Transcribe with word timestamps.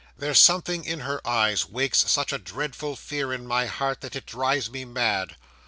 There's 0.17 0.39
something 0.39 0.83
in 0.83 1.01
her 1.01 1.21
eyes 1.27 1.67
wakes 1.69 2.09
such 2.11 2.33
a 2.33 2.39
dreadful 2.39 2.95
fear 2.95 3.31
in 3.31 3.45
my 3.45 3.67
heart, 3.67 4.01
that 4.01 4.15
it 4.15 4.25
drives 4.25 4.67
me 4.67 4.83
mad. 4.83 5.35